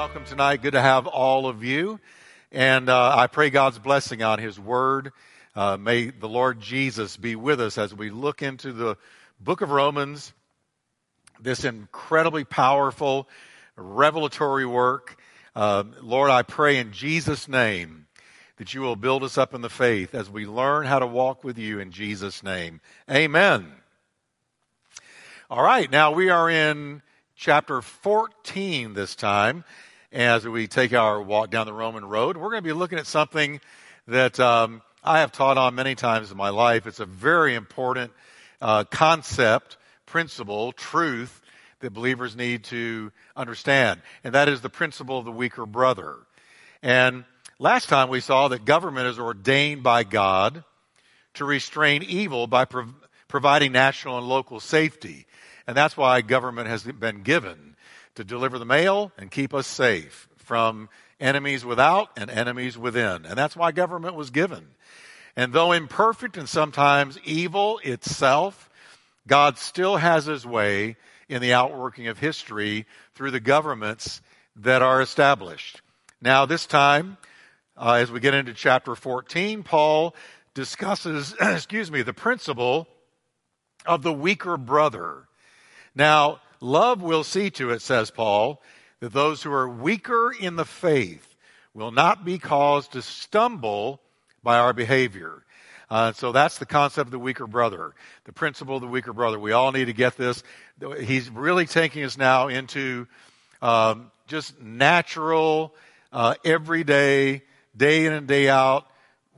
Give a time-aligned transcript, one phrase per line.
[0.00, 0.62] welcome tonight.
[0.62, 2.00] Good to have all of you.
[2.50, 5.12] And uh, I pray God's blessing on His Word.
[5.54, 8.96] Uh, may the Lord Jesus be with us as we look into the
[9.38, 10.32] book of Romans,
[11.38, 13.28] this incredibly powerful,
[13.76, 15.20] revelatory work.
[15.54, 18.06] Uh, Lord, I pray in Jesus' name
[18.56, 21.44] that you will build us up in the faith as we learn how to walk
[21.44, 22.80] with you in Jesus' name.
[23.10, 23.70] Amen.
[25.50, 27.02] All right, now we are in
[27.36, 29.62] chapter 14 this time
[30.12, 32.36] as we take our walk down the Roman road.
[32.36, 33.60] We're going to be looking at something
[34.08, 36.86] that um, I have taught on many times in my life.
[36.86, 38.12] It's a very important
[38.60, 41.40] uh, concept, principle, truth
[41.80, 46.16] that believers need to understand, and that is the principle of the weaker brother.
[46.82, 47.24] And
[47.58, 50.64] last time we saw that government is ordained by God
[51.34, 52.94] to restrain evil by prov-
[53.28, 55.26] providing national and local safety.
[55.66, 57.70] And that's why government has been given
[58.14, 60.88] to deliver the mail and keep us safe from
[61.20, 63.24] enemies without and enemies within.
[63.26, 64.68] And that's why government was given.
[65.36, 68.68] And though imperfect and sometimes evil itself,
[69.26, 70.96] God still has his way
[71.28, 74.20] in the outworking of history through the governments
[74.56, 75.80] that are established.
[76.20, 77.16] Now, this time,
[77.76, 80.14] uh, as we get into chapter 14, Paul
[80.54, 82.88] discusses, excuse me, the principle
[83.86, 85.28] of the weaker brother.
[85.94, 88.62] Now, love will see to it, says Paul,
[89.00, 91.36] that those who are weaker in the faith
[91.74, 94.00] will not be caused to stumble
[94.42, 95.42] by our behavior.
[95.90, 97.92] Uh, so that's the concept of the weaker brother,
[98.24, 99.38] the principle of the weaker brother.
[99.38, 100.42] We all need to get this.
[101.00, 103.08] He's really taking us now into
[103.60, 105.74] um, just natural,
[106.12, 107.42] uh, everyday,
[107.76, 108.86] day in and day out,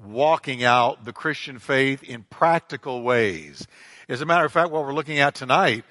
[0.04, 3.66] walking out the Christian faith in practical ways.
[4.08, 5.84] As a matter of fact, what we're looking at tonight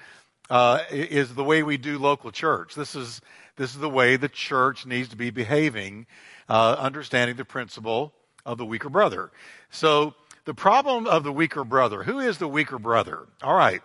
[0.52, 2.74] uh, is the way we do local church.
[2.74, 3.22] This is
[3.56, 6.06] this is the way the church needs to be behaving,
[6.46, 8.12] uh, understanding the principle
[8.44, 9.30] of the weaker brother.
[9.70, 10.14] So
[10.44, 12.02] the problem of the weaker brother.
[12.02, 13.20] Who is the weaker brother?
[13.42, 13.80] All right.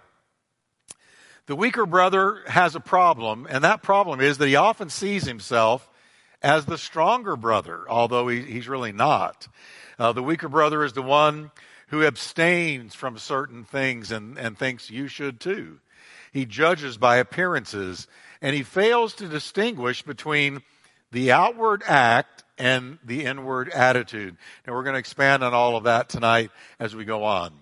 [1.46, 5.90] The weaker brother has a problem, and that problem is that he often sees himself
[6.42, 9.48] as the stronger brother, although he, he's really not.
[9.98, 11.50] Uh, the weaker brother is the one
[11.88, 15.80] who abstains from certain things and, and thinks you should too.
[16.38, 18.06] He judges by appearances,
[18.44, 20.62] and he fails to distinguish between
[21.12, 24.38] the outward act and the inward attitude.
[24.64, 27.54] And we're going to expand on all of that tonight as we go on.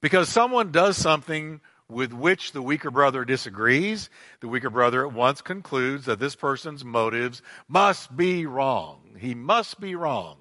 [0.00, 4.10] Because someone does something with which the weaker brother disagrees,
[4.40, 9.02] the weaker brother at once concludes that this person's motives must be wrong.
[9.20, 10.38] He must be wrong.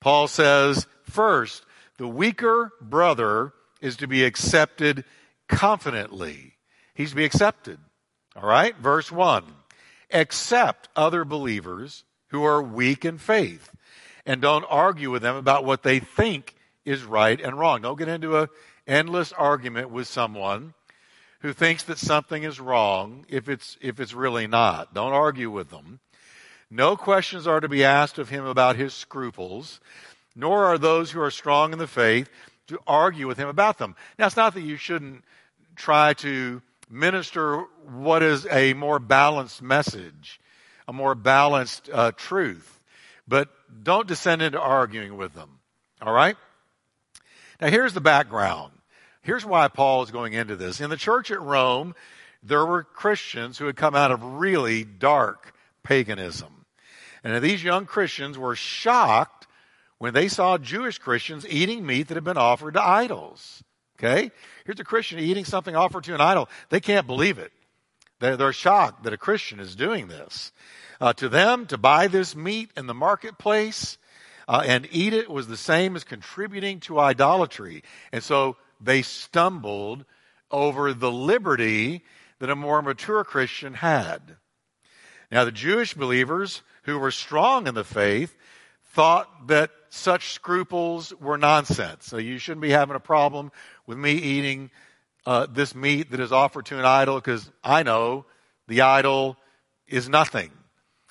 [0.00, 1.66] Paul says, first,
[1.98, 5.04] the weaker brother is to be accepted
[5.48, 6.47] confidently.
[6.98, 7.78] He's to be accepted.
[8.34, 8.76] All right?
[8.76, 9.44] Verse 1.
[10.10, 13.70] Accept other believers who are weak in faith
[14.26, 17.82] and don't argue with them about what they think is right and wrong.
[17.82, 18.48] Don't get into an
[18.84, 20.74] endless argument with someone
[21.38, 24.92] who thinks that something is wrong if it's, if it's really not.
[24.92, 26.00] Don't argue with them.
[26.68, 29.78] No questions are to be asked of him about his scruples,
[30.34, 32.28] nor are those who are strong in the faith
[32.66, 33.94] to argue with him about them.
[34.18, 35.22] Now, it's not that you shouldn't
[35.76, 40.40] try to minister what is a more balanced message,
[40.86, 42.80] a more balanced uh, truth.
[43.26, 43.48] But
[43.82, 45.58] don't descend into arguing with them.
[46.00, 46.36] All right?
[47.60, 48.72] Now, here's the background.
[49.22, 50.80] Here's why Paul is going into this.
[50.80, 51.94] In the church at Rome,
[52.42, 56.64] there were Christians who had come out of really dark paganism.
[57.24, 59.46] And these young Christians were shocked
[59.98, 63.62] when they saw Jewish Christians eating meat that had been offered to idols.
[63.98, 64.30] Okay?
[64.64, 66.48] Here's a Christian eating something offered to an idol.
[66.68, 67.52] They can't believe it.
[68.20, 70.52] They're, shocked that a Christian is doing this.
[71.00, 73.96] Uh, to them, to buy this meat in the marketplace
[74.48, 77.84] uh, and eat it was the same as contributing to idolatry.
[78.10, 80.04] And so they stumbled
[80.50, 82.02] over the liberty
[82.40, 84.36] that a more mature Christian had.
[85.30, 88.34] Now, the Jewish believers who were strong in the faith
[88.98, 92.04] thought that such scruples were nonsense.
[92.04, 93.52] So you shouldn't be having a problem
[93.86, 94.72] with me eating
[95.24, 98.24] uh, this meat that is offered to an idol because I know
[98.66, 99.36] the idol
[99.86, 100.50] is nothing.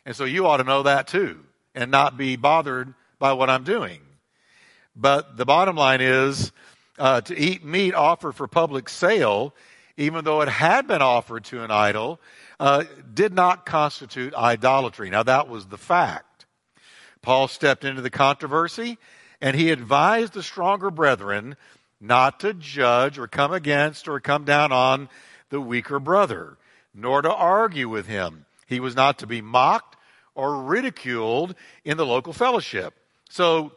[0.06, 1.40] And so you ought to know that too
[1.74, 4.02] and not be bothered by what I'm doing.
[4.94, 6.52] But the bottom line is
[7.00, 9.56] uh, to eat meat offered for public sale,
[9.96, 12.20] even though it had been offered to an idol,
[12.60, 12.84] uh,
[13.14, 15.10] did not constitute idolatry.
[15.10, 16.27] Now that was the fact.
[17.22, 18.98] Paul stepped into the controversy
[19.42, 21.56] and he advised the stronger brethren
[22.00, 25.10] not to judge or come against or come down on
[25.50, 26.58] the weaker brother,
[26.94, 28.46] nor to argue with him.
[28.68, 29.96] He was not to be mocked
[30.36, 32.94] or ridiculed in the local fellowship.
[33.30, 33.72] So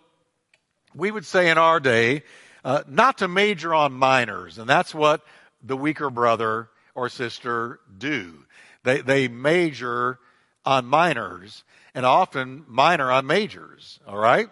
[0.94, 2.22] we would say in our day,
[2.64, 5.22] uh, not to major on minors, and that's what
[5.62, 8.44] the weaker brother or sister do.
[8.82, 10.18] They, they major
[10.64, 11.64] on minors
[11.94, 14.48] and often minor on majors, all right?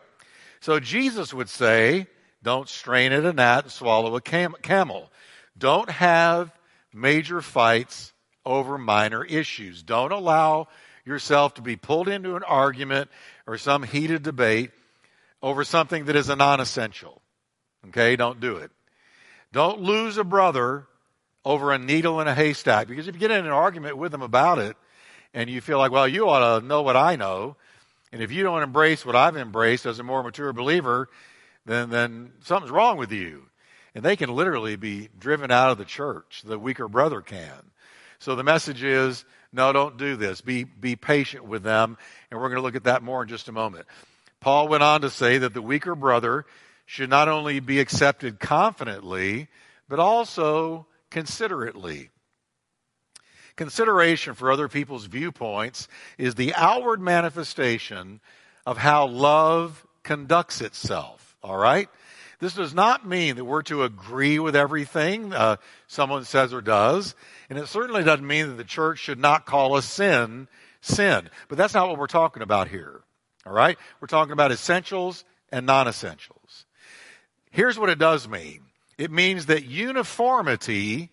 [0.60, 2.06] So Jesus would say,
[2.42, 5.10] don't strain at a gnat and swallow a cam- camel.
[5.56, 6.52] Don't have
[6.92, 8.12] major fights
[8.44, 9.82] over minor issues.
[9.82, 10.68] Don't allow
[11.04, 13.10] yourself to be pulled into an argument
[13.46, 14.70] or some heated debate
[15.42, 17.22] over something that is a non essential.
[17.88, 18.70] Okay, don't do it.
[19.52, 20.86] Don't lose a brother
[21.44, 24.22] over a needle in a haystack because if you get in an argument with them
[24.22, 24.76] about it
[25.38, 27.54] and you feel like, well, you ought to know what I know,
[28.10, 31.08] and if you don't embrace what I've embraced as a more mature believer,
[31.64, 33.44] then, then something's wrong with you.
[33.94, 36.42] And they can literally be driven out of the church.
[36.44, 37.70] The weaker brother can.
[38.18, 40.40] So the message is no, don't do this.
[40.40, 41.96] Be, be patient with them.
[42.32, 43.86] And we're going to look at that more in just a moment.
[44.40, 46.46] Paul went on to say that the weaker brother
[46.84, 49.46] should not only be accepted confidently,
[49.88, 52.10] but also considerately.
[53.58, 58.20] Consideration for other people's viewpoints is the outward manifestation
[58.64, 61.36] of how love conducts itself.
[61.42, 61.88] All right?
[62.38, 65.56] This does not mean that we're to agree with everything uh,
[65.88, 67.16] someone says or does.
[67.50, 70.46] And it certainly doesn't mean that the church should not call a sin
[70.80, 71.28] sin.
[71.48, 73.00] But that's not what we're talking about here.
[73.44, 73.76] All right?
[74.00, 76.64] We're talking about essentials and non essentials.
[77.50, 78.60] Here's what it does mean
[78.98, 81.10] it means that uniformity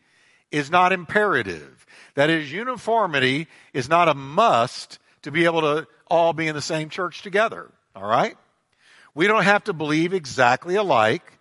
[0.51, 1.85] is not imperative.
[2.15, 6.61] That is, uniformity is not a must to be able to all be in the
[6.61, 7.69] same church together.
[7.95, 8.37] All right?
[9.13, 11.39] We don't have to believe exactly alike,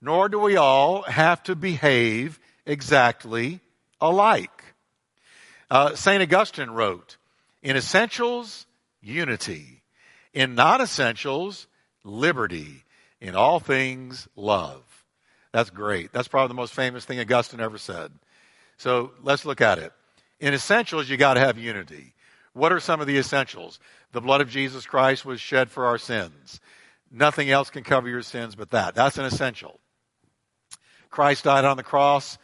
[0.00, 3.60] nor do we all have to behave exactly
[4.00, 4.64] alike.
[5.70, 6.22] Uh, St.
[6.22, 7.16] Augustine wrote,
[7.62, 8.66] in essentials,
[9.00, 9.82] unity.
[10.34, 11.66] In non essentials,
[12.04, 12.84] liberty.
[13.20, 14.82] In all things, love.
[15.52, 16.12] That's great.
[16.12, 18.12] That's probably the most famous thing Augustine ever said.
[18.82, 19.92] So let's look at it.
[20.40, 22.14] In essentials, you got to have unity.
[22.52, 23.78] What are some of the essentials?
[24.10, 26.58] The blood of Jesus Christ was shed for our sins.
[27.08, 28.96] Nothing else can cover your sins but that.
[28.96, 29.78] That's an essential.
[31.10, 32.38] Christ died on the cross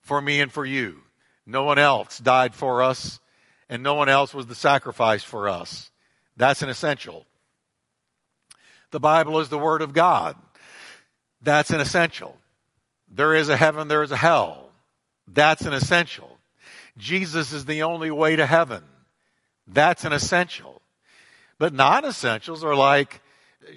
[0.00, 1.02] for me and for you.
[1.46, 3.20] No one else died for us,
[3.68, 5.92] and no one else was the sacrifice for us.
[6.36, 7.26] That's an essential.
[8.90, 10.34] The Bible is the Word of God.
[11.40, 12.36] That's an essential.
[13.08, 14.69] There is a heaven, there is a hell.
[15.28, 16.38] That's an essential.
[16.98, 18.82] Jesus is the only way to heaven.
[19.66, 20.82] That's an essential.
[21.58, 23.20] But non essentials are like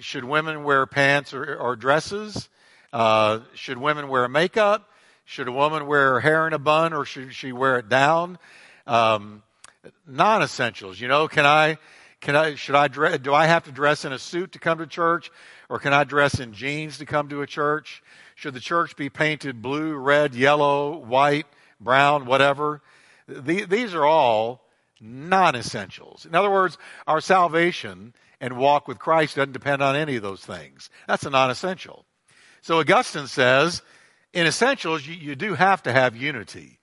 [0.00, 2.48] should women wear pants or, or dresses?
[2.92, 4.88] Uh, should women wear makeup?
[5.24, 8.38] Should a woman wear her hair in a bun or should she wear it down?
[8.86, 9.42] Um,
[10.06, 11.78] non-essentials, you know, can I,
[12.20, 14.78] can I, should I dress, do I have to dress in a suit to come
[14.78, 15.30] to church
[15.68, 18.02] or can I dress in jeans to come to a church?
[18.34, 21.46] Should the church be painted blue, red, yellow, white,
[21.80, 22.82] brown, whatever?
[23.26, 24.64] these are all
[25.00, 26.26] non-essentials.
[26.26, 30.44] In other words, our salvation and walk with Christ doesn't depend on any of those
[30.44, 30.90] things.
[31.08, 32.04] That's a non essential.
[32.60, 33.82] So Augustine says,
[34.32, 36.78] in essentials, you, you do have to have unity.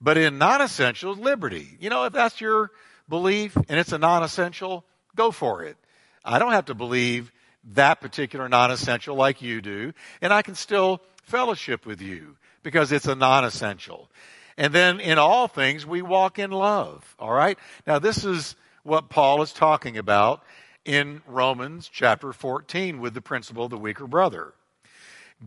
[0.00, 1.76] But in non essentials, liberty.
[1.80, 2.70] You know, if that's your
[3.08, 4.84] belief and it's a non essential,
[5.16, 5.76] go for it.
[6.24, 7.32] I don't have to believe
[7.72, 12.92] that particular non essential like you do, and I can still fellowship with you because
[12.92, 14.10] it's a non essential.
[14.56, 17.16] And then in all things, we walk in love.
[17.18, 17.58] All right?
[17.86, 20.42] Now, this is what Paul is talking about
[20.84, 24.52] in Romans chapter 14 with the principle of the weaker brother.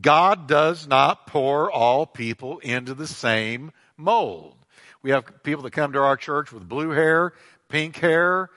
[0.01, 4.55] God does not pour all people into the same mold.
[5.01, 7.33] We have people that come to our church with blue hair,
[7.69, 8.49] pink hair,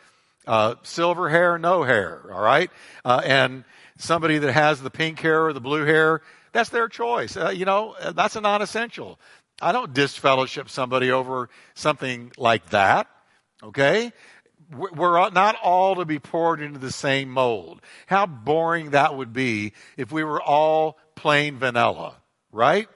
[0.47, 2.71] uh, silver hair, no hair, all right?
[3.05, 3.65] Uh, and
[3.99, 6.23] somebody that has the pink hair or the blue hair,
[6.53, 7.37] that's their choice.
[7.37, 9.19] Uh, you know, that's a non essential.
[9.61, 13.09] I don't disfellowship somebody over something like that,
[13.63, 14.13] okay?
[14.75, 17.81] we're not all to be poured into the same mold.
[18.07, 22.17] How boring that would be if we were all plain vanilla,
[22.51, 22.89] right?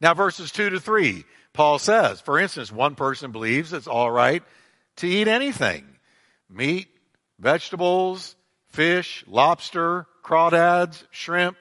[0.00, 4.42] Now, verses 2 to 3, Paul says, for instance, one person believes it's all right
[4.96, 5.86] to eat anything
[6.48, 6.88] meat,
[7.38, 8.36] vegetables,
[8.68, 11.56] fish, lobster, crawdads, shrimp,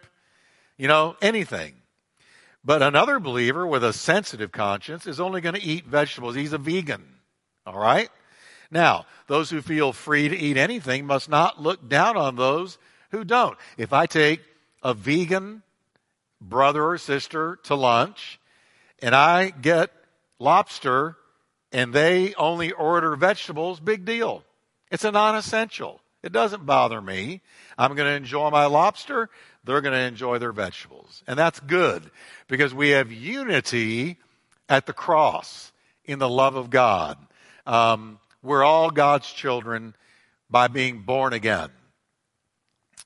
[0.78, 1.76] you know, anything.
[2.64, 6.36] But another believer with a sensitive conscience is only going to eat vegetables.
[6.36, 7.06] He's a vegan,
[7.66, 8.10] all right?
[8.72, 12.78] Now, those who feel free to eat anything must not look down on those
[13.12, 13.58] who don't.
[13.78, 14.42] If I take
[14.82, 15.62] a vegan
[16.42, 18.40] brother or sister to lunch
[19.00, 19.92] and I get
[20.40, 21.18] lobster
[21.72, 24.44] and they only order vegetables, big deal.
[24.96, 26.00] It's a non essential.
[26.24, 27.42] It doesn't bother me.
[27.78, 29.30] I'm going to enjoy my lobster.
[29.66, 31.22] They're going to enjoy their vegetables.
[31.28, 32.10] And that's good
[32.48, 34.16] because we have unity
[34.70, 35.74] at the cross
[36.06, 37.18] in the love of God.
[37.68, 39.96] Um, we're all God's children
[40.50, 41.72] by being born again.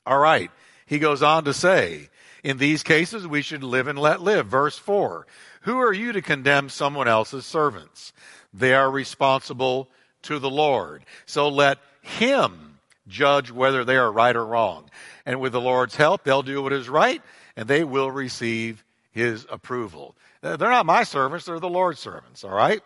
[0.06, 0.52] All right.
[0.86, 2.10] He goes on to say,
[2.44, 4.46] in these cases, we should live and let live.
[4.46, 5.26] Verse 4
[5.62, 8.14] Who are you to condemn someone else's servants?
[8.54, 9.90] They are responsible
[10.24, 11.04] to the Lord.
[11.26, 14.90] So let Him judge whether they are right or wrong.
[15.26, 17.22] And with the Lord's help, they'll do what is right
[17.56, 20.16] and they will receive His approval.
[20.42, 22.82] Uh, they're not my servants, they're the Lord's servants, all right?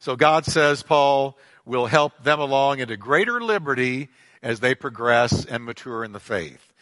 [0.00, 4.08] So God says Paul will help them along into greater liberty
[4.42, 6.72] as they progress and mature in the faith.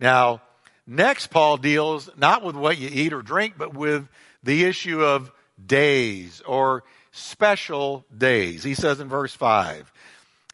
[0.00, 0.40] Now,
[0.86, 4.08] next Paul deals not with what you eat or drink, but with
[4.42, 5.30] the issue of
[5.64, 6.84] days or
[7.18, 8.62] special days.
[8.62, 9.92] He says in verse 5,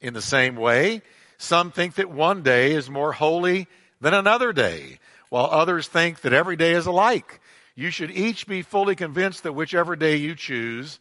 [0.00, 1.02] in the same way,
[1.38, 3.66] some think that one day is more holy
[4.00, 7.40] than another day, while others think that every day is alike.
[7.75, 11.00] You should each be fully convinced that whichever day you choose,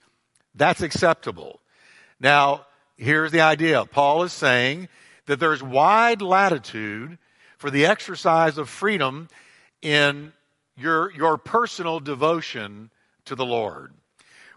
[0.55, 1.60] that's acceptable.
[2.20, 2.65] Now,
[2.98, 3.86] here's the idea.
[3.86, 4.89] Paul is saying
[5.25, 7.17] that there's wide latitude
[7.58, 9.27] for the exercise of freedom
[9.82, 10.34] in
[10.77, 12.89] your, your personal devotion
[13.25, 13.93] to the Lord.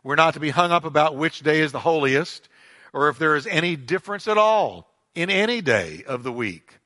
[0.07, 2.49] We're not to be hung up about which day is the holiest
[2.93, 6.79] or if there is any difference at all in any day of the week.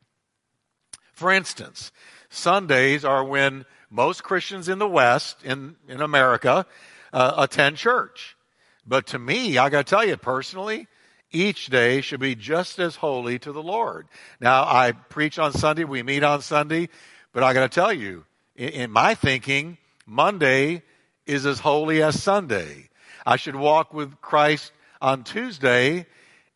[1.13, 1.93] For instance,
[2.31, 6.65] Sundays are when most Christians in the West, in, in America,
[7.13, 8.39] uh, attend church.
[8.87, 10.89] But to me, I got to tell you personally,
[11.31, 14.09] each day should be just as holy to the Lord.
[14.41, 16.89] Now, I preach on Sunday, we meet on Sunday,
[17.35, 18.25] but I got to tell you,
[18.57, 20.85] in, in my thinking, Monday
[21.27, 22.87] is as holy as Sunday.
[23.31, 26.07] I should walk with Christ on Tuesday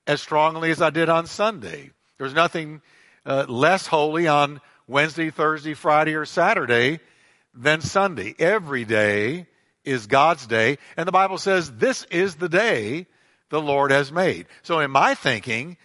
[0.09, 1.93] as strongly as I did on Sunday.
[2.19, 2.83] There's nothing
[3.25, 6.99] uh, less holy on Wednesday, Thursday, Friday, or Saturday
[7.55, 8.35] than Sunday.
[8.41, 9.47] Every day
[9.85, 13.07] is God's day, and the Bible says this is the day
[13.51, 14.47] the Lord has made.
[14.65, 15.77] So, in my thinking,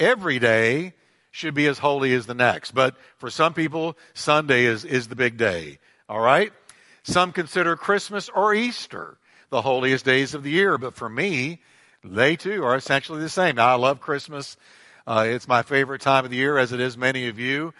[0.00, 0.94] every day
[1.30, 2.70] should be as holy as the next.
[2.70, 5.78] But for some people, Sunday is, is the big day.
[6.08, 6.54] All right?
[7.02, 9.18] Some consider Christmas or Easter
[9.50, 10.78] the holiest days of the year.
[10.78, 11.60] But for me,
[12.04, 13.56] they too are essentially the same.
[13.56, 14.56] Now, I love Christmas.
[15.06, 17.72] Uh, it's my favorite time of the year, as it is many of you.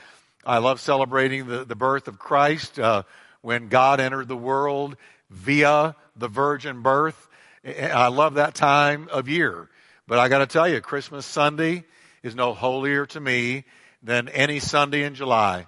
[0.45, 3.03] I love celebrating the, the birth of Christ uh,
[3.43, 4.97] when God entered the world
[5.31, 7.29] via the virgin birth.
[7.65, 9.69] I love that time of year.
[10.07, 11.85] But I got to tell you, Christmas Sunday
[12.23, 13.65] is no holier to me
[14.03, 15.67] than any Sunday in July.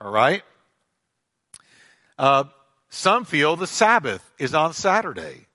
[0.00, 0.42] All right?
[2.18, 2.44] Uh,
[2.90, 5.46] some feel the Sabbath is on Saturday,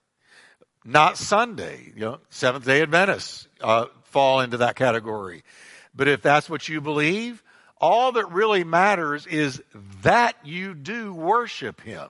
[0.86, 1.92] not Sunday.
[1.96, 5.44] You know, Seventh day Adventists uh, fall into that category.
[5.96, 7.44] But if that's what you believe,
[7.80, 9.62] all that really matters is
[10.02, 12.10] that you do worship Him,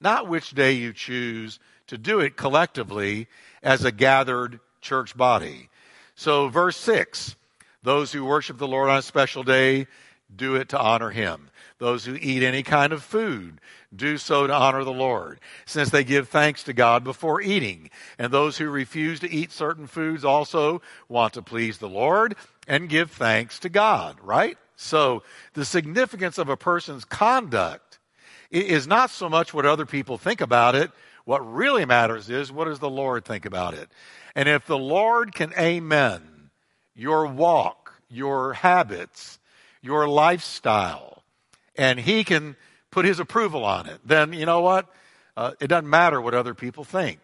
[0.00, 1.58] not which day you choose
[1.88, 3.28] to do it collectively
[3.62, 5.68] as a gathered church body.
[6.14, 7.36] So, verse 6
[7.82, 9.86] those who worship the Lord on a special day
[10.36, 11.50] do it to honor Him.
[11.78, 13.60] Those who eat any kind of food
[13.94, 17.90] do so to honor the Lord, since they give thanks to God before eating.
[18.18, 22.36] And those who refuse to eat certain foods also want to please the Lord
[22.66, 24.58] and give thanks to God, right?
[24.76, 25.22] So
[25.54, 27.98] the significance of a person's conduct
[28.50, 30.90] is not so much what other people think about it.
[31.24, 33.88] What really matters is what does the Lord think about it?
[34.34, 36.50] And if the Lord can amen
[36.94, 39.38] your walk, your habits,
[39.84, 41.22] your lifestyle,
[41.76, 42.56] and He can
[42.94, 44.88] put his approval on it, then you know what?
[45.36, 47.18] Uh, it doesn't matter what other people think.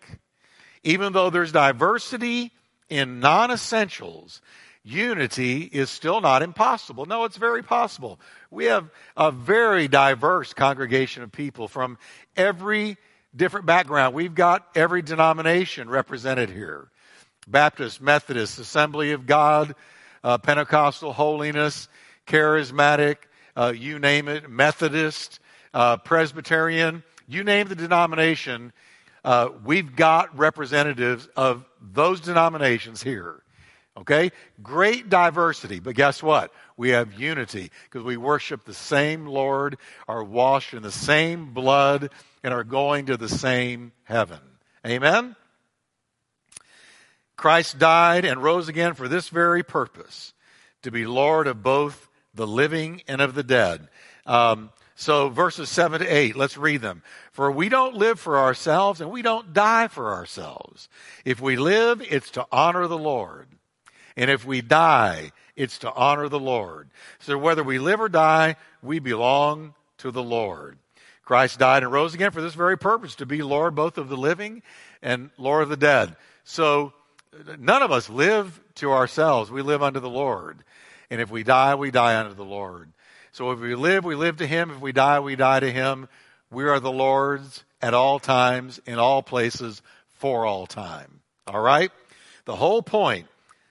[0.83, 2.51] Even though there's diversity
[2.89, 4.43] in non essentials,
[4.83, 7.07] unity is still not impossible.
[7.07, 8.19] No, it's very possible.
[8.51, 11.99] We have a very diverse congregation of people from
[12.37, 12.97] every
[13.37, 14.13] different background.
[14.13, 16.89] We've got every denomination represented here
[17.47, 19.77] Baptist, Methodist, Assembly of God,
[20.25, 21.89] uh, Pentecostal holiness,
[22.31, 23.17] charismatic,
[23.57, 25.41] uh, you name it, Methodist,
[25.75, 28.73] uh, Presbyterian, you name the denomination,
[29.25, 33.43] uh, we've got representatives of those denominations here.
[33.97, 34.31] Okay?
[34.63, 36.53] Great diversity, but guess what?
[36.77, 42.11] We have unity because we worship the same Lord, are washed in the same blood,
[42.45, 44.39] and are going to the same heaven.
[44.87, 45.35] Amen?
[47.37, 50.33] Christ died and rose again for this very purpose
[50.83, 53.89] to be Lord of both the living and of the dead.
[54.27, 57.03] Um, so verses 7 to 8, let's read them.
[57.33, 60.89] For we don't live for ourselves and we don't die for ourselves.
[61.25, 63.49] If we live, it's to honor the Lord.
[64.17, 66.91] And if we die, it's to honor the Lord.
[67.19, 70.79] So whether we live or die, we belong to the Lord.
[71.25, 74.17] Christ died and rose again for this very purpose, to be Lord both of the
[74.17, 74.63] living
[75.01, 76.17] and Lord of the dead.
[76.45, 76.93] So
[77.59, 79.51] none of us live to ourselves.
[79.51, 80.65] We live unto the Lord.
[81.11, 82.93] And if we die, we die unto the Lord.
[83.33, 84.71] So if we live, we live to Him.
[84.71, 86.09] If we die, we die to Him.
[86.51, 89.83] We are the Lord's at all times, in all places,
[90.15, 91.21] for all time.
[91.47, 91.91] All right?
[92.45, 93.27] The whole point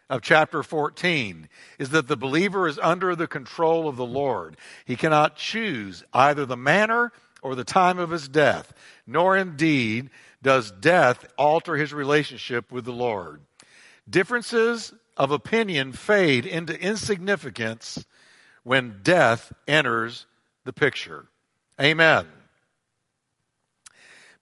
[0.09, 4.57] of chapter 14 is that the believer is under the control of the Lord.
[4.85, 8.73] He cannot choose either the manner or the time of his death,
[9.05, 10.09] nor indeed
[10.41, 13.41] does death alter his relationship with the Lord.
[14.09, 18.05] Differences of opinion fade into insignificance
[18.63, 20.25] when death enters
[20.65, 21.27] the picture.
[21.81, 22.27] Amen.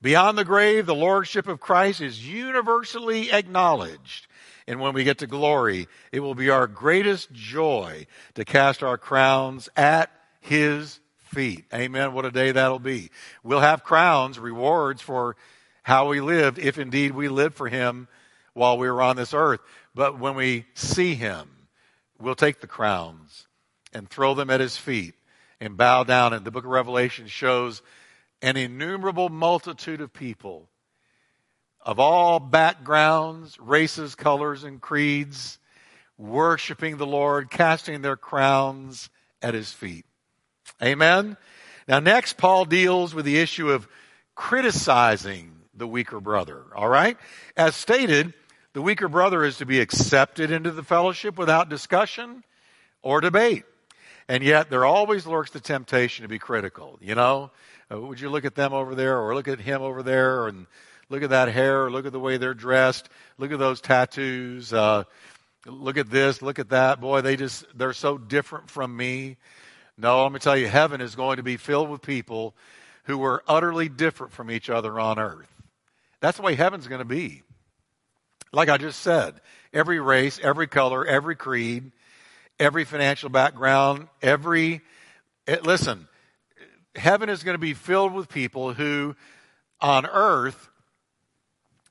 [0.01, 4.27] Beyond the grave, the Lordship of Christ is universally acknowledged.
[4.67, 8.05] And when we get to glory, it will be our greatest joy
[8.35, 11.65] to cast our crowns at His feet.
[11.73, 12.13] Amen.
[12.13, 13.09] What a day that'll be.
[13.43, 15.35] We'll have crowns, rewards for
[15.83, 18.07] how we lived, if indeed we lived for Him
[18.53, 19.61] while we were on this earth.
[19.97, 21.49] But when we see Him,
[22.19, 23.47] we'll take the crowns
[23.91, 25.15] and throw them at His feet
[25.59, 26.33] and bow down.
[26.33, 27.81] And the book of Revelation shows
[28.43, 30.69] an innumerable multitude of people
[31.81, 35.57] of all backgrounds, races, colors, and creeds,
[36.15, 39.09] worshiping the Lord, casting their crowns
[39.41, 40.05] at his feet.
[40.79, 41.37] Amen.
[41.87, 43.87] Now, next, Paul deals with the issue of
[44.35, 46.65] criticizing the weaker brother.
[46.75, 47.17] All right?
[47.55, 48.35] As stated,
[48.77, 52.43] the weaker brother is to be accepted into the fellowship without discussion
[53.01, 53.63] or debate.
[54.27, 56.99] And yet, there always lurks the temptation to be critical.
[57.01, 57.49] You know,
[57.91, 60.67] uh, would you look at them over there or look at him over there and
[61.09, 64.71] look at that hair, or look at the way they're dressed, look at those tattoos,
[64.71, 65.05] uh,
[65.65, 67.01] look at this, look at that.
[67.01, 69.37] Boy, they just, they're so different from me.
[69.97, 72.53] No, let me tell you, heaven is going to be filled with people
[73.05, 75.51] who are utterly different from each other on earth.
[76.19, 77.41] That's the way heaven's going to be.
[78.51, 79.41] Like I just said,
[79.73, 81.91] every race, every color, every creed,
[82.59, 84.81] every financial background, every,
[85.47, 86.07] eh, listen,
[86.95, 89.15] heaven is going to be filled with people who
[89.79, 90.69] on earth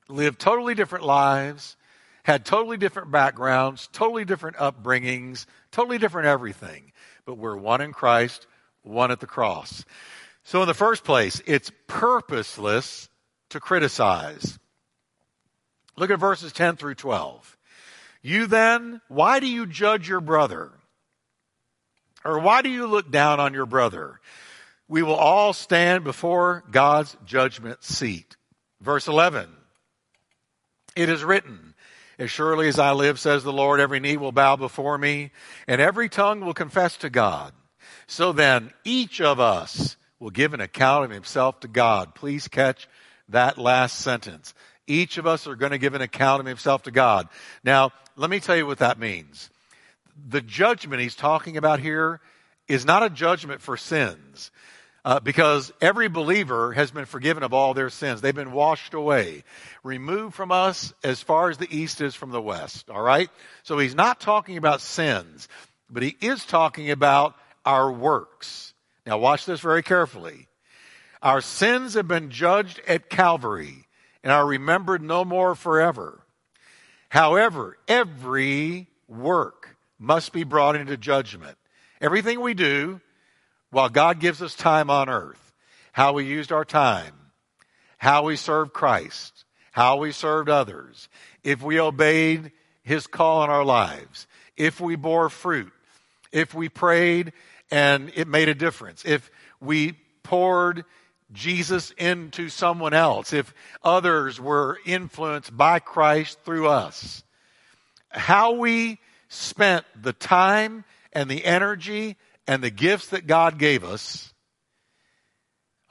[0.09, 1.75] live totally different lives,
[2.23, 6.91] had totally different backgrounds, totally different upbringings, totally different everything.
[7.25, 8.47] But we're one in Christ,
[8.83, 9.85] one at the cross.
[10.43, 13.09] So, in the first place, it's purposeless
[13.49, 14.57] to criticize.
[15.97, 17.57] Look at verses 10 through 12.
[18.21, 20.71] You then, why do you judge your brother?
[22.23, 24.19] Or why do you look down on your brother?
[24.87, 28.37] we will all stand before God's judgment seat.
[28.81, 29.49] Verse 11.
[30.95, 31.75] It is written,
[32.17, 35.31] as surely as I live, says the Lord, every knee will bow before me,
[35.67, 37.53] and every tongue will confess to God.
[38.07, 42.15] So then, each of us will give an account of himself to God.
[42.15, 42.87] Please catch
[43.29, 44.53] that last sentence.
[44.87, 47.27] Each of us are going to give an account of himself to God.
[47.63, 49.49] Now, let me tell you what that means.
[50.29, 52.21] The judgment he's talking about here
[52.67, 54.51] is not a judgment for sins.
[55.05, 58.19] Uh, because every believer has been forgiven of all their sins.
[58.19, 59.45] They've been washed away,
[59.81, 62.89] removed from us as far as the east is from the west.
[62.89, 63.29] All right?
[63.63, 65.47] So he's not talking about sins,
[65.89, 68.73] but he is talking about our works.
[69.05, 70.49] Now, watch this very carefully.
[71.21, 73.86] Our sins have been judged at Calvary
[74.23, 76.21] and are remembered no more forever.
[77.09, 81.57] However, every work must be brought into judgment.
[82.01, 83.01] Everything we do,
[83.71, 85.53] while God gives us time on earth,
[85.91, 87.13] how we used our time,
[87.97, 91.09] how we served Christ, how we served others,
[91.43, 92.51] if we obeyed
[92.83, 95.71] his call in our lives, if we bore fruit,
[96.31, 97.33] if we prayed
[97.71, 100.85] and it made a difference, if we poured
[101.31, 107.23] Jesus into someone else, if others were influenced by Christ through us,
[108.09, 112.15] how we spent the time and the energy
[112.47, 114.33] and the gifts that God gave us,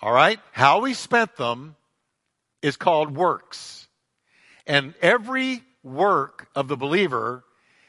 [0.00, 1.76] all right, how we spent them
[2.62, 3.88] is called works.
[4.66, 7.44] And every work of the believer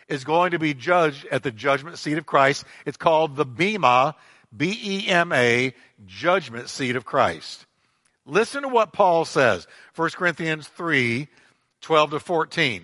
[0.07, 2.63] is going to be judged at the judgment seat of Christ.
[2.85, 4.15] It's called the Bema,
[4.57, 5.73] B E M A,
[6.05, 7.65] judgment seat of Christ.
[8.25, 11.27] Listen to what Paul says, 1 Corinthians 3
[11.81, 12.83] 12 to 14.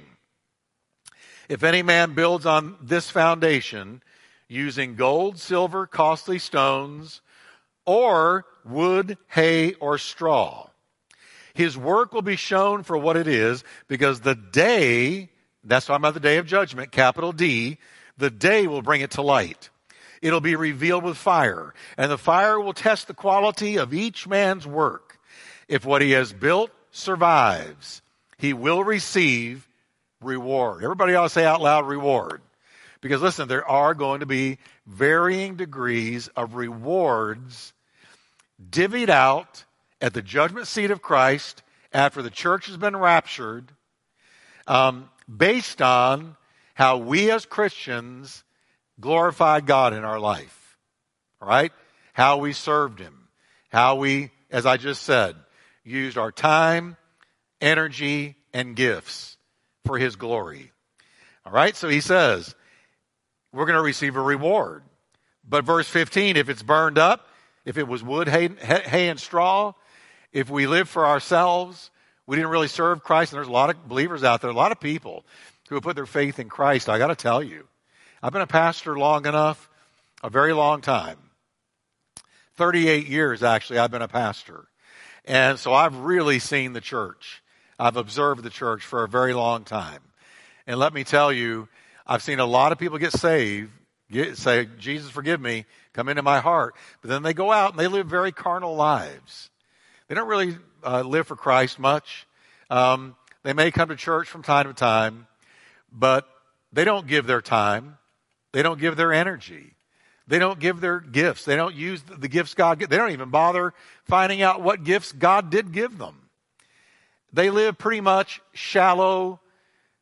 [1.50, 4.02] If any man builds on this foundation,
[4.48, 7.22] using gold, silver, costly stones,
[7.86, 10.68] or wood, hay, or straw.
[11.54, 15.30] His work will be shown for what it is because the day
[15.64, 17.78] That's talking about the day of judgment, capital D.
[18.18, 19.70] The day will bring it to light.
[20.24, 24.66] It'll be revealed with fire, and the fire will test the quality of each man's
[24.66, 25.20] work.
[25.68, 28.02] If what he has built survives,
[28.38, 29.68] he will receive
[30.22, 30.82] reward.
[30.82, 32.42] Everybody ought to say out loud reward.
[33.02, 37.74] Because listen, there are going to be varying degrees of rewards
[38.70, 39.66] divvied out
[40.02, 43.74] at the judgment seat of Christ after the church has been raptured,
[44.68, 46.38] um, based on
[46.76, 48.46] how we as Christians
[49.00, 50.78] glorified God in our life.
[51.42, 51.72] All right?
[52.14, 53.28] How we served Him.
[53.70, 55.36] How we, as I just said,
[55.84, 56.98] used our time,
[57.60, 59.38] energy, and gifts
[59.86, 60.72] for His glory.
[61.46, 61.76] All right?
[61.76, 62.56] So He says,
[63.52, 64.84] we're going to receive a reward.
[65.48, 67.28] But verse 15, if it's burned up,
[67.66, 69.74] if it was wood, hay, hay and straw,
[70.32, 71.92] if we live for ourselves,
[72.26, 74.72] we didn't really serve Christ, and there's a lot of believers out there, a lot
[74.72, 75.26] of people
[75.70, 76.90] who have put their faith in Christ.
[76.90, 77.68] I got to tell you,
[78.26, 79.70] I've been a pastor long enough,
[80.24, 81.18] a very long time.
[82.56, 84.64] 38 years, actually, I've been a pastor.
[85.26, 87.44] And so I've really seen the church.
[87.78, 90.00] I've observed the church for a very long time.
[90.66, 91.68] And let me tell you,
[92.08, 93.72] I've seen a lot of people get saved,
[94.10, 96.76] get, say, Jesus, forgive me, come into my heart.
[97.02, 99.50] But then they go out and they live very carnal lives.
[100.08, 102.26] They don't really uh, live for Christ much.
[102.70, 105.28] Um, they may come to church from time to time,
[105.92, 106.26] but
[106.72, 107.98] they don't give their time.
[108.54, 109.76] They don't give their energy.
[110.28, 111.44] They don't give their gifts.
[111.44, 113.74] They don't use the gifts God They don't even bother
[114.06, 116.30] finding out what gifts God did give them.
[117.34, 119.42] They live pretty much shallow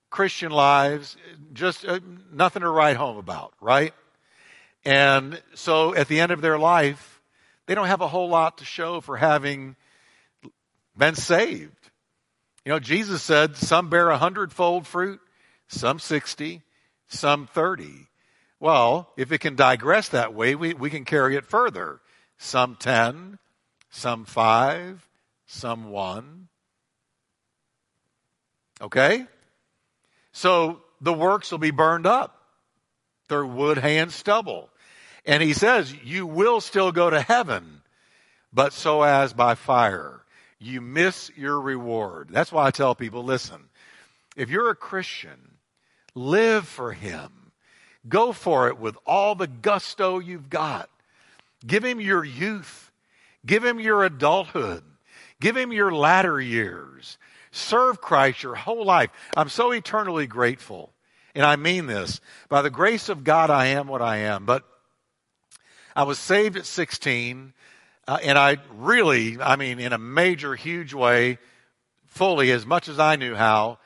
[0.10, 1.16] Christian lives,
[1.54, 3.94] just uh, nothing to write home about, right?
[4.84, 7.22] And so at the end of their life,
[7.66, 9.78] they don't have a whole lot to show for having
[10.98, 11.90] been saved.
[12.66, 15.22] You know, Jesus said some bear a hundredfold fruit,
[15.70, 16.62] some 60,
[17.08, 18.10] some 30.
[18.62, 22.00] Well, if it can digress that way, we, we can carry it further.
[22.38, 23.40] Some 10,
[23.90, 25.10] some 5,
[25.48, 26.48] some 1.
[28.80, 29.26] Okay?
[30.32, 32.38] So the works will be burned up.
[33.30, 34.70] They're wood, hay, and stubble.
[35.26, 37.82] And he says, You will still go to heaven,
[38.54, 40.22] but so as by fire
[40.60, 42.30] you miss your reward.
[42.30, 43.70] That's why I tell people listen,
[44.36, 45.58] if you're a Christian,
[46.14, 47.41] live for Him.
[48.08, 50.90] Go for it with all the gusto you've got.
[51.66, 52.92] Give Him your youth,
[53.46, 54.84] give Him your adulthood,
[55.40, 57.18] give Him your latter years.
[57.52, 59.10] Serve Christ your whole life.
[59.36, 60.94] I'm so eternally grateful.
[61.36, 62.22] And I mean this.
[62.50, 64.46] By the grace of God, I am what I am.
[64.46, 64.64] But
[65.96, 67.54] I was saved at 16.
[68.08, 71.40] Uh, and I really, I mean, in a major, huge way,
[72.06, 73.78] fully, as much as I knew how,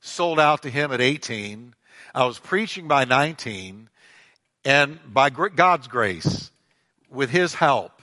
[0.00, 1.74] sold out to him at 18.
[2.14, 3.88] I was preaching by 19.
[4.66, 6.50] And by God's grace,
[7.10, 8.00] with his help,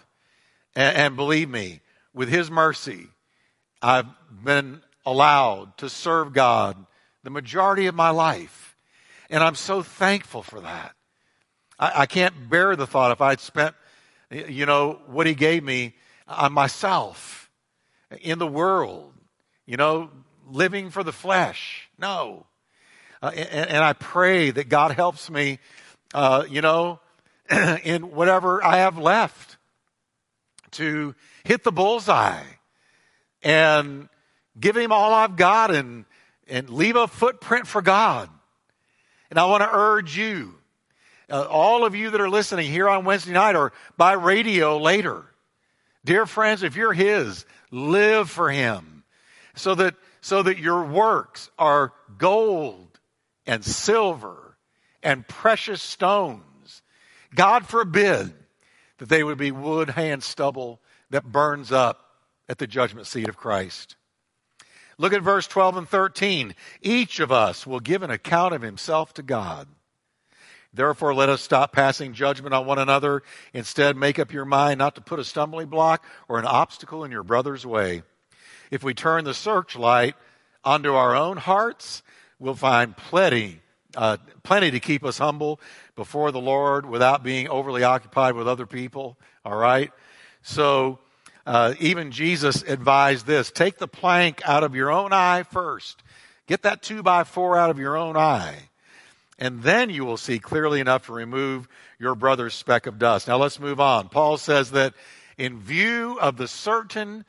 [0.76, 1.82] and, and believe me,
[2.14, 3.08] with his mercy,
[3.82, 4.06] I've
[4.44, 6.78] been allowed to serve God
[7.24, 8.76] the majority of my life.
[9.32, 10.94] And I'm so thankful for that.
[11.80, 13.76] I, I can't bear the thought if I'd spent
[14.32, 15.94] you know, what he gave me
[16.28, 17.50] on myself,
[18.22, 19.14] in the world,
[19.66, 20.10] you know,
[20.50, 21.90] living for the flesh.
[21.98, 22.46] No.
[23.22, 25.60] Uh, and, and, I pray that God helps me,
[26.14, 27.00] uh, you know,
[27.84, 29.58] in whatever I have left
[30.72, 32.44] to hit the bullseye
[33.44, 34.10] and
[34.60, 36.06] give him all I've got and,
[36.48, 38.28] and leave a footprint for God.
[39.30, 40.56] And I want to urge you
[41.30, 45.24] uh, all of you that are listening here on Wednesday night or by radio later,
[46.04, 49.04] dear friends, if you're His, live for Him
[49.56, 52.91] so that, so that your works are gold
[53.46, 54.58] and silver
[55.04, 56.82] and precious stones.
[57.34, 58.34] God forbid
[58.98, 63.30] that they would be wood, hay, and stubble that burns up at the judgment seat
[63.30, 63.96] of Christ.
[64.98, 66.54] Look at verse 12 and 13.
[66.82, 69.68] Each of us will give an account of himself to God.
[70.74, 73.24] Therefore, let us stop passing judgment on one another.
[73.54, 77.12] Instead, make up your mind not to put a stumbling block or an obstacle in
[77.12, 78.04] your brother's way.
[78.70, 80.16] If we turn the searchlight
[80.64, 82.04] onto our own hearts,
[82.42, 83.62] we'll find plenty,
[83.96, 85.62] uh, plenty to keep us humble
[85.96, 89.18] before the Lord without being overly occupied with other people.
[89.46, 89.92] All right?
[90.42, 91.00] So,
[91.46, 96.04] uh, even Jesus advised this take the plank out of your own eye first.
[96.48, 98.58] Get that two by four out of your own eye
[99.42, 103.28] and then you will see clearly enough to remove your brother's speck of dust.
[103.28, 104.08] Now let's move on.
[104.08, 104.94] Paul says that
[105.36, 107.26] in view of the certain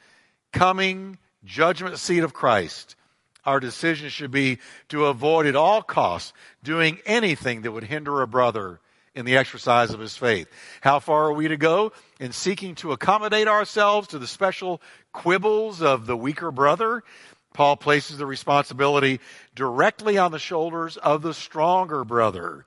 [0.53, 2.96] coming judgment seat of Christ,
[3.44, 8.26] Our decision should be to avoid at all costs doing anything that would hinder a
[8.26, 8.81] brother
[9.14, 10.48] in the exercise of his faith.
[10.81, 14.81] How far are we to go in seeking to accommodate ourselves to the special
[15.12, 17.02] quibbles of the weaker brother?
[17.52, 19.20] Paul places the responsibility
[19.55, 22.64] directly on the shoulders of the stronger brother.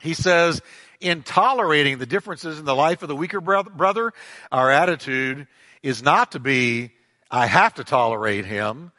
[0.00, 0.60] He says,
[1.00, 4.12] in tolerating the differences in the life of the weaker brother,
[4.52, 5.46] our attitude
[5.82, 6.92] is not to be,
[7.30, 8.92] I have to tolerate him,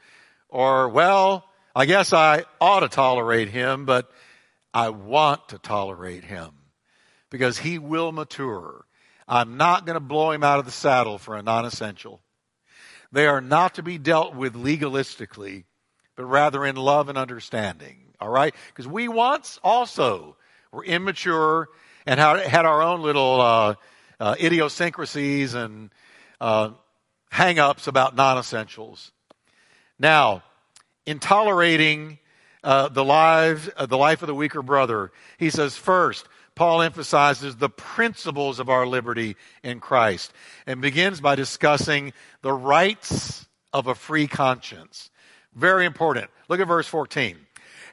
[0.49, 4.11] or, well, I guess I ought to tolerate him, but
[4.73, 6.51] I want to tolerate him
[7.29, 8.85] because he will mature.
[9.27, 12.19] I'm not going to blow him out of the saddle for a non essential.
[13.11, 15.65] They are not to be dealt with legalistically,
[16.15, 18.13] but rather in love and understanding.
[18.19, 18.53] All right?
[18.67, 20.35] Because we once also
[20.71, 21.69] were immature
[22.05, 23.75] and had our own little uh,
[24.19, 25.91] uh, idiosyncrasies and
[26.41, 26.71] uh,
[27.29, 29.11] hang ups about non essentials.
[29.99, 30.43] Now,
[31.05, 32.19] in tolerating
[32.63, 37.69] uh, the, uh, the life of the weaker brother, he says, first, Paul emphasizes the
[37.69, 40.33] principles of our liberty in Christ
[40.65, 45.09] and begins by discussing the rights of a free conscience.
[45.53, 46.29] Very important.
[46.47, 47.37] Look at verse 14.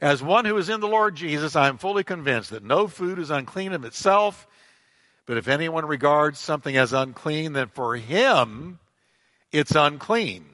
[0.00, 3.18] As one who is in the Lord Jesus, I am fully convinced that no food
[3.18, 4.46] is unclean of itself,
[5.26, 8.78] but if anyone regards something as unclean, then for him
[9.52, 10.44] it's unclean.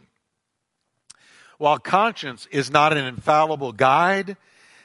[1.62, 4.37] While conscience is not an infallible guide,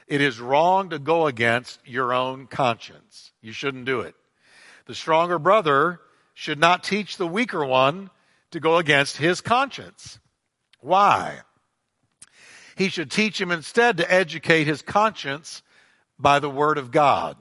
[0.05, 3.31] it is wrong to go against your own conscience.
[3.41, 4.13] You shouldn't do it.
[4.85, 5.99] The stronger brother
[6.35, 8.11] should not teach the weaker one
[8.51, 10.19] to go against his conscience.
[10.79, 11.39] Why?
[12.75, 15.63] He should teach him instead to educate his conscience
[16.19, 17.37] by the Word of God.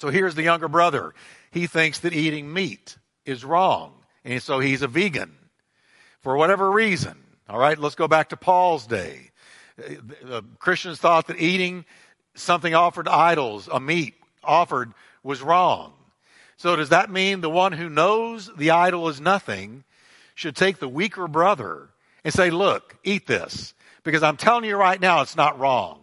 [0.00, 1.12] So here's the younger brother.
[1.50, 3.92] He thinks that eating meat is wrong,
[4.24, 5.36] and so he's a vegan
[6.22, 7.24] for whatever reason.
[7.48, 9.30] All right, let's go back to Paul's day.
[9.78, 11.86] Uh, the Christians thought that eating
[12.34, 15.94] something offered to idols, a meat offered, was wrong.
[16.58, 19.84] So does that mean the one who knows the idol is nothing
[20.34, 21.88] should take the weaker brother
[22.22, 23.72] and say, look, eat this.
[24.04, 26.00] Because I'm telling you right now, it's not wrong.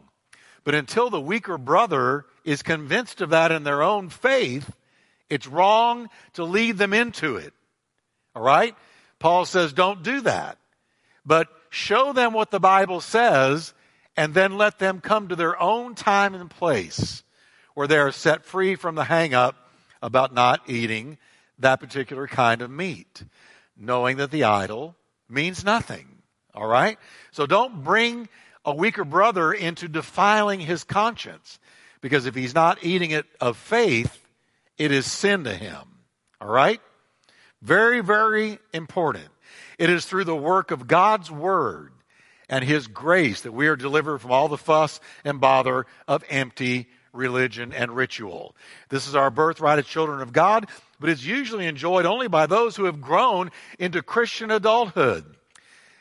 [0.63, 4.71] But until the weaker brother is convinced of that in their own faith,
[5.29, 7.53] it's wrong to lead them into it.
[8.35, 8.75] All right?
[9.19, 10.57] Paul says, don't do that.
[11.25, 13.73] But show them what the Bible says
[14.15, 17.23] and then let them come to their own time and place
[17.73, 19.55] where they are set free from the hang up
[20.01, 21.17] about not eating
[21.59, 23.23] that particular kind of meat,
[23.77, 24.95] knowing that the idol
[25.29, 26.07] means nothing.
[26.53, 26.97] All right?
[27.31, 28.29] So don't bring
[28.63, 31.59] a weaker brother into defiling his conscience
[32.01, 34.25] because if he's not eating it of faith,
[34.77, 35.81] it is sin to him.
[36.39, 36.81] All right?
[37.61, 39.29] Very, very important.
[39.77, 41.91] It is through the work of God's word
[42.49, 46.87] and his grace that we are delivered from all the fuss and bother of empty
[47.13, 48.55] religion and ritual.
[48.89, 50.67] This is our birthright as children of God,
[50.99, 55.25] but it's usually enjoyed only by those who have grown into Christian adulthood.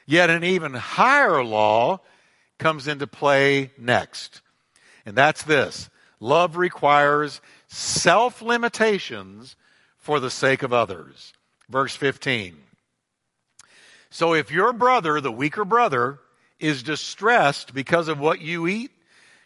[0.07, 2.01] Yet an even higher law
[2.59, 4.43] comes into play next.
[5.07, 5.89] And that's this.
[6.21, 9.57] Love requires self limitations
[9.99, 11.33] for the sake of others.
[11.69, 12.57] Verse 15.
[14.15, 16.21] So if your brother, the weaker brother,
[16.61, 18.93] is distressed because of what you eat,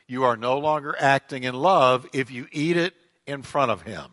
[0.06, 2.92] you are no longer acting in love if you eat it
[3.26, 4.04] in front of him.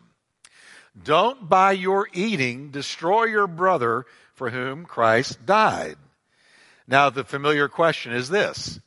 [1.04, 5.96] Don't by your eating destroy your brother for whom Christ died.
[6.88, 8.80] Now, the familiar question is this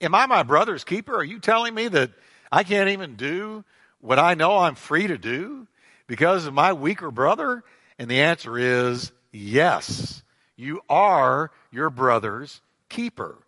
[0.00, 1.14] Am I my brother's keeper?
[1.14, 2.10] Are you telling me that
[2.50, 3.64] I can't even do
[4.00, 5.68] what I know I'm free to do
[6.08, 7.62] because of my weaker brother?
[8.00, 10.23] And the answer is yes.
[10.56, 13.38] You are your brother's keeper.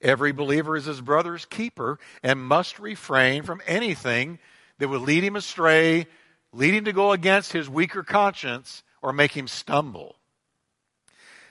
[0.00, 4.38] Every believer is his brother's keeper and must refrain from anything
[4.78, 6.06] that would lead him astray,
[6.52, 10.16] lead him to go against his weaker conscience, or make him stumble.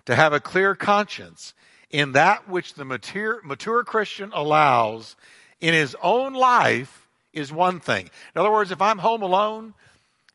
[0.05, 1.53] To have a clear conscience
[1.89, 5.15] in that which the mature, mature Christian allows
[5.59, 8.09] in his own life is one thing.
[8.35, 9.73] In other words, if I'm home alone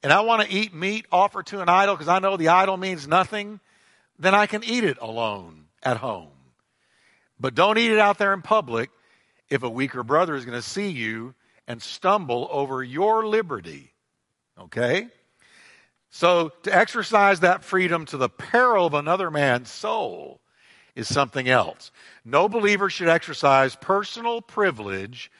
[0.02, 2.76] and I want to eat meat offered to an idol because I know the idol
[2.76, 3.60] means nothing,
[4.20, 6.28] then I can eat it alone at home.
[7.40, 8.90] But don't eat it out there in public
[9.48, 11.34] if a weaker brother is going to see you
[11.66, 13.94] and stumble over your liberty.
[14.58, 15.08] Okay?
[16.10, 20.40] So to exercise that freedom to the peril of another man's soul
[20.94, 21.90] is something else.
[22.24, 25.30] No believer should exercise personal privilege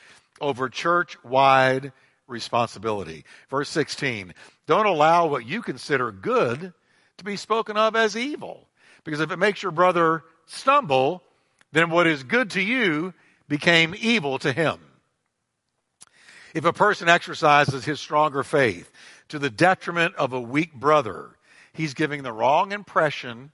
[0.41, 1.93] over church wide
[2.27, 3.25] responsibility.
[3.51, 4.33] Verse 16
[4.67, 6.73] Don't allow what you consider good
[7.19, 8.70] to be spoken of as evil.
[9.05, 11.23] Because if it makes your brother stumble,
[11.73, 13.15] then what is good to you
[13.49, 14.79] became evil to him.
[16.55, 18.91] If a person exercises his stronger faith
[19.29, 21.37] to the detriment of a weak brother,
[21.73, 23.53] he's giving the wrong impression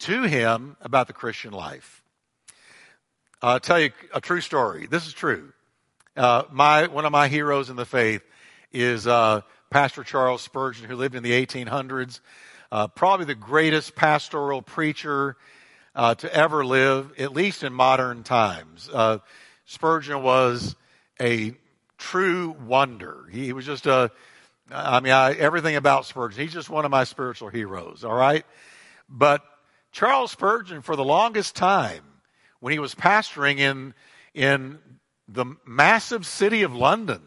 [0.00, 2.02] to him about the Christian life.
[3.42, 4.86] I'll tell you a true story.
[4.86, 5.52] This is true.
[6.16, 8.22] Uh, my one of my heroes in the faith
[8.72, 12.20] is uh, Pastor Charles Spurgeon, who lived in the 1800s.
[12.72, 15.36] Uh, probably the greatest pastoral preacher
[15.94, 18.88] uh, to ever live, at least in modern times.
[18.92, 19.18] Uh,
[19.64, 20.76] Spurgeon was
[21.20, 21.56] a
[21.98, 23.26] true wonder.
[23.30, 24.12] He, he was just a,
[24.70, 26.42] I mean, I, everything about Spurgeon.
[26.42, 28.46] He's just one of my spiritual heroes, all right?
[29.08, 29.42] But
[29.90, 32.04] Charles Spurgeon, for the longest time,
[32.60, 33.94] when he was pastoring in,
[34.32, 34.78] in
[35.26, 37.22] the massive city of London,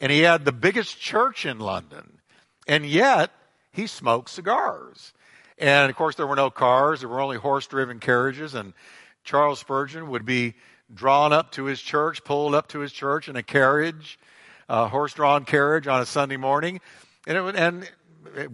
[0.00, 2.18] and he had the biggest church in London,
[2.66, 3.30] and yet
[3.72, 5.12] he smoked cigars.
[5.58, 8.72] And of course, there were no cars, there were only horse driven carriages, and
[9.24, 10.54] Charles Spurgeon would be
[10.92, 14.18] drawn up to his church, pulled up to his church in a carriage,
[14.68, 16.80] a horse drawn carriage on a Sunday morning,
[17.26, 17.90] and, it would, and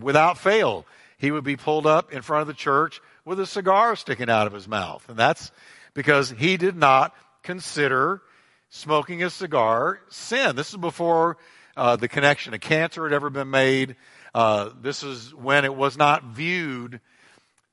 [0.00, 0.84] without fail,
[1.18, 4.46] he would be pulled up in front of the church with a cigar sticking out
[4.46, 5.08] of his mouth.
[5.08, 5.50] And that's
[5.94, 8.20] because he did not consider
[8.68, 10.56] smoking a cigar sin.
[10.56, 11.38] This is before
[11.76, 13.96] uh, the connection of cancer had ever been made.
[14.36, 17.00] Uh, this is when it was not viewed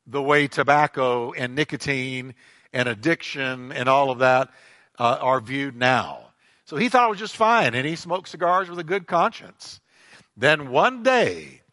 [0.07, 2.33] the way tobacco and nicotine
[2.71, 4.49] and addiction and all of that
[4.97, 6.19] uh, are viewed now.
[6.63, 9.81] So he thought it was just fine, and he smoked cigars with a good conscience.
[10.37, 11.63] Then one day,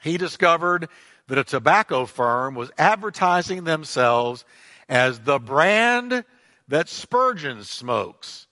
[0.00, 0.88] he discovered
[1.26, 4.46] that a tobacco firm was advertising themselves
[4.88, 6.24] as the brand
[6.68, 8.46] that Spurgeon smokes.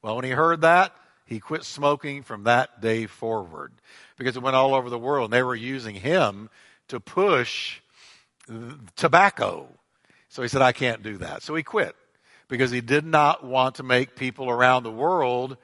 [0.00, 0.94] Well, when he heard that,
[1.26, 3.72] he quit smoking from that day forward
[4.16, 6.50] because it went all over the world and they were using him
[6.88, 7.80] to push
[8.96, 9.66] tobacco.
[10.28, 11.42] So he said, I can't do that.
[11.42, 11.94] So he quit
[12.48, 15.56] because he did not want to make people around the world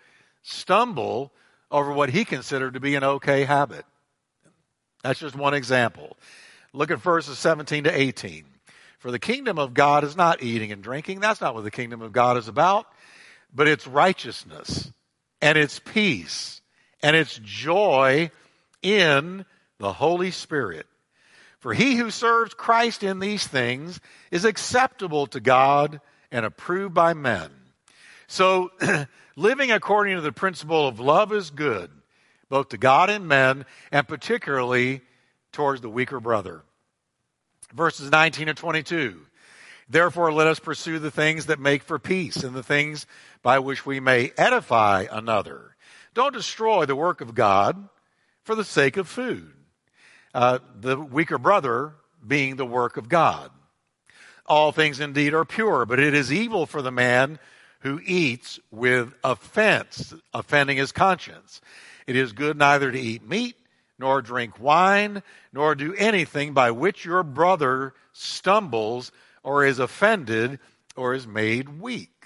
[0.43, 1.33] stumble
[1.71, 3.85] over what he considered to be an okay habit.
[5.03, 6.17] That's just one example.
[6.73, 8.45] Look at verses 17 to 18.
[8.99, 11.21] For the kingdom of God is not eating and drinking.
[11.21, 12.87] That's not what the kingdom of God is about.
[13.55, 14.93] But it's righteousness
[15.41, 16.61] and it's peace
[17.03, 18.31] and it's joy
[18.83, 19.45] in
[19.79, 20.87] the Holy Spirit.
[21.59, 27.15] For he who serves Christ in these things is acceptable to God and approved by
[27.15, 27.51] men.
[28.27, 28.71] So,
[29.37, 31.91] living according to the principle of love is good,
[32.49, 35.01] both to God and men, and particularly
[35.53, 36.63] towards the weaker brother.
[37.73, 39.19] Verses 19 and 22.
[39.89, 43.07] Therefore, let us pursue the things that make for peace and the things
[43.43, 45.75] by which we may edify another.
[46.19, 47.89] Don't destroy the work of God
[48.43, 49.53] for the sake of food.
[50.35, 51.93] Uh, the weaker brother
[52.27, 53.53] being the work of God.
[54.45, 57.39] All things indeed are pure, but it is evil for the man
[57.83, 61.61] who eats with offense, offending his conscience.
[62.09, 63.55] It is good neither to eat meat,
[63.97, 69.13] nor drink wine, nor do anything by which your brother stumbles
[69.45, 70.59] or is offended
[70.97, 72.25] or is made weak.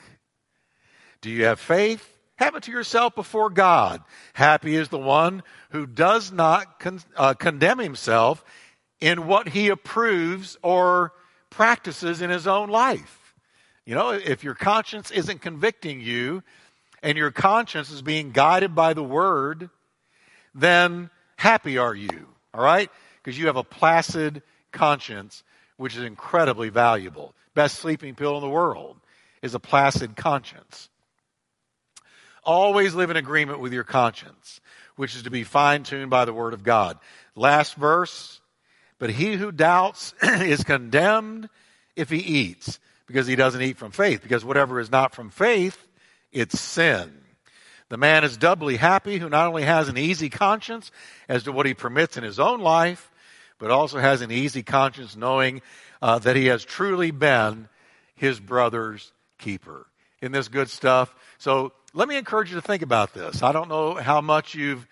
[1.20, 2.11] Do you have faith?
[2.42, 4.02] Have it to yourself before God.
[4.32, 8.44] Happy is the one who does not con- uh, condemn himself
[9.00, 11.12] in what he approves or
[11.50, 13.36] practices in his own life.
[13.86, 16.42] You know, if your conscience isn't convicting you
[17.00, 19.70] and your conscience is being guided by the word,
[20.52, 22.90] then happy are you, all right?
[23.22, 25.44] Because you have a placid conscience,
[25.76, 27.36] which is incredibly valuable.
[27.54, 28.96] Best sleeping pill in the world
[29.42, 30.88] is a placid conscience.
[32.44, 34.60] Always live in agreement with your conscience,
[34.96, 36.98] which is to be fine tuned by the word of God.
[37.36, 38.40] Last verse.
[38.98, 41.48] But he who doubts is condemned
[41.96, 44.22] if he eats, because he doesn't eat from faith.
[44.22, 45.86] Because whatever is not from faith,
[46.30, 47.12] it's sin.
[47.88, 50.90] The man is doubly happy who not only has an easy conscience
[51.28, 53.10] as to what he permits in his own life,
[53.58, 55.60] but also has an easy conscience knowing
[56.00, 57.68] uh, that he has truly been
[58.14, 59.86] his brother's keeper.
[60.22, 61.14] In this good stuff.
[61.38, 63.42] So let me encourage you to think about this.
[63.42, 64.86] I don't know how much you've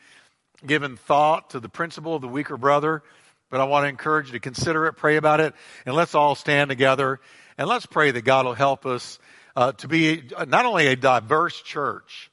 [0.66, 3.02] given thought to the principle of the weaker brother,
[3.48, 5.54] but I want to encourage you to consider it, pray about it,
[5.86, 7.20] and let's all stand together
[7.56, 9.18] and let's pray that God will help us
[9.56, 12.30] uh, to be not only a diverse church,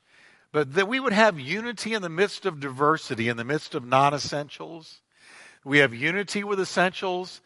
[0.52, 3.86] but that we would have unity in the midst of diversity, in the midst of
[3.86, 5.00] non essentials.
[5.64, 7.42] We have unity with essentials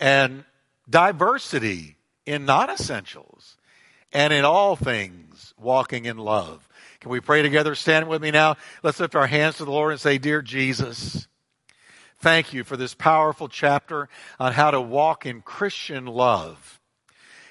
[0.00, 0.44] and
[0.88, 3.56] diversity in non essentials
[4.12, 6.68] and in all things walking in love.
[7.00, 7.74] Can we pray together?
[7.74, 8.56] Stand with me now.
[8.82, 11.26] Let's lift our hands to the Lord and say, Dear Jesus,
[12.20, 14.08] thank you for this powerful chapter
[14.38, 16.80] on how to walk in Christian love.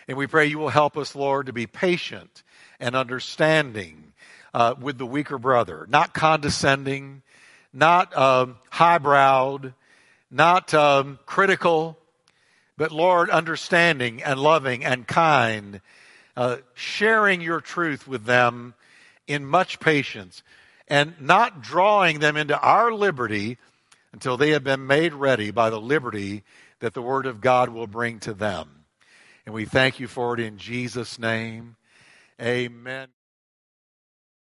[0.08, 2.44] And we pray you will help us, Lord, to be patient
[2.80, 4.14] and understanding
[4.54, 7.22] uh, with the weaker brother, not condescending,
[7.74, 9.74] not um, highbrowed,
[10.30, 11.98] not um, critical,
[12.78, 15.82] but Lord, understanding and loving and kind,
[16.36, 18.74] uh, sharing your truth with them
[19.28, 20.44] in much patience,
[20.88, 23.58] and not drawing them into our liberty
[24.14, 26.44] until they have been made ready by the liberty
[26.80, 28.86] that the Word of God will bring to them.
[29.46, 31.76] And we thank you for it in Jesus' name.
[32.42, 33.08] Amen.